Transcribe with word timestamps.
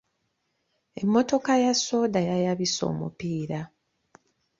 Emmotoka 1.01 1.51
ya 1.63 1.73
soda 1.85 2.19
yayabise 2.29 2.81
omupiira. 2.91 3.59